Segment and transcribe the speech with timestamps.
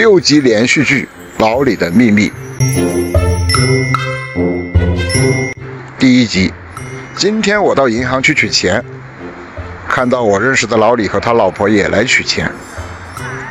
[0.00, 1.06] 六集连续剧
[1.42, 2.30] 《老李的秘密》
[5.98, 6.50] 第一集。
[7.16, 8.82] 今天我到银行去取钱，
[9.86, 12.50] 看到我认识的老李和他老婆也来取钱。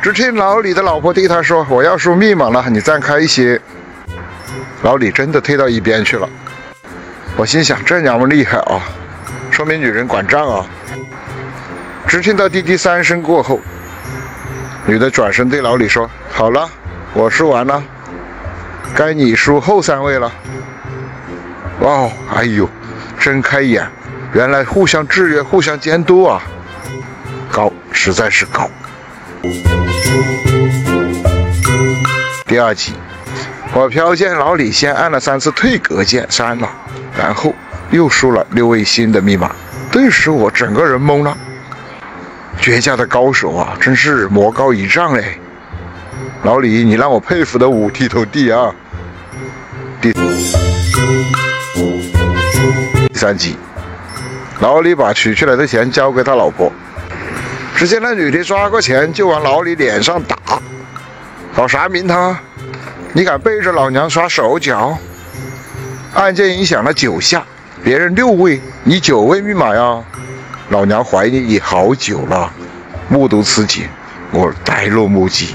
[0.02, 3.60] 只听老李的老婆对他说：“我要输密码了，你站开一些。”
[4.82, 6.28] 老李真的退到一边去了。
[7.36, 8.82] 我心想：这娘们厉害啊，
[9.52, 10.66] 说明女人管账啊。
[12.08, 13.60] 只听到滴滴三声过后，
[14.84, 16.66] 女的转身对老李说：“好了，
[17.12, 17.84] 我输完了，
[18.96, 20.32] 该你输后三位了。”
[21.84, 22.66] 哇，哎呦！
[23.18, 23.86] 睁开眼，
[24.32, 26.42] 原来互相制约、互相监督啊！
[27.52, 28.70] 高，实在是高。
[32.46, 32.94] 第二集，
[33.74, 36.70] 我瞟见老李先按了三次退格键删了，
[37.18, 37.54] 然后
[37.90, 39.54] 又输了六位新的密码，
[39.92, 41.36] 顿时我整个人懵了。
[42.58, 45.38] 绝佳的高手啊，真是魔高一丈哎！
[46.42, 48.74] 老李，你让我佩服的五体投地啊！
[50.00, 50.10] 第。
[53.12, 53.56] 三集，
[54.60, 56.72] 老李把取出来的钱交给他老婆，
[57.76, 60.36] 只见那女的抓过钱就往老李脸上打，
[61.54, 62.34] 搞啥名堂？
[63.12, 64.96] 你敢背着老娘耍手脚？
[66.14, 67.44] 按键音响了九下，
[67.84, 70.02] 别人六位，你九位密码呀？
[70.70, 72.50] 老娘怀疑你好久了。
[73.10, 73.86] 目睹此景，
[74.30, 75.54] 我呆若木鸡。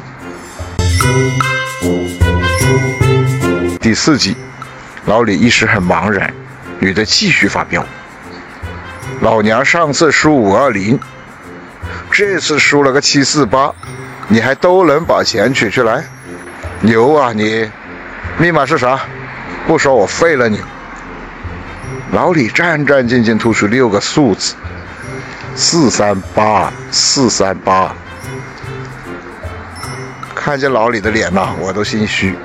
[3.79, 4.35] 第四集，
[5.05, 6.33] 老李一时很茫然。
[6.79, 7.85] 女的继续发飙，
[9.21, 10.99] 老娘上次输五二零，
[12.11, 13.73] 这次输了个七四八，
[14.27, 16.03] 你还都能把钱取出来，
[16.81, 17.69] 牛啊你！
[18.37, 18.99] 密码是啥？
[19.65, 20.59] 不说我废了你！
[22.11, 24.55] 老李战战兢兢吐出六个数字：
[25.55, 27.95] 四三八四三八。
[30.45, 32.35] 看见老李的脸呐，我都心虚，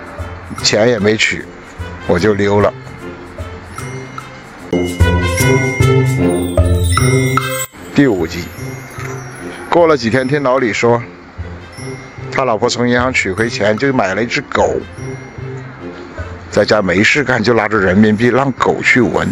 [0.63, 1.45] 钱也没取，
[2.07, 2.73] 我就溜了。
[7.95, 8.45] 第五集，
[9.69, 11.03] 过了几天，听老李说，
[12.33, 14.81] 他老婆从银行取回钱，就买了一只狗，
[16.51, 19.29] 在家没事干，就拿着人民币让狗去闻。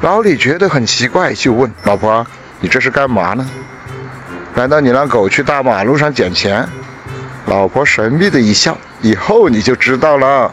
[0.00, 2.26] 老李觉得很奇怪，就问老婆
[2.62, 3.46] ：“你这是干嘛呢？
[4.58, 6.68] 难道你让狗去大马路上捡钱？”
[7.46, 10.52] 老婆神秘的一笑：“以后你就知道了。”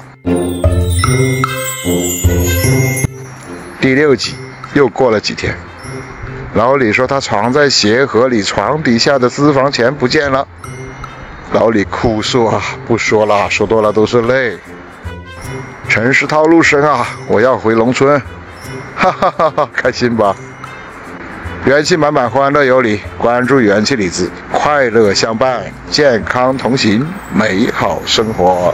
[3.81, 4.35] 第六集
[4.75, 5.57] 又过了几天，
[6.53, 10.47] 老李说他藏在鞋盒里床底下的私房钱不见了。
[11.51, 14.59] 老李哭诉啊，不说了，说多了都是泪。
[15.89, 18.21] 城市套路深啊，我要回农村，
[18.95, 20.35] 哈哈哈哈，开心吧？
[21.65, 27.03] 元气满满，欢乐有礼，关注元气李子，快乐相伴，健康同行，
[27.33, 28.71] 美好生活。